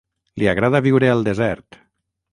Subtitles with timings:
[0.43, 1.79] Li agrada viure al desert.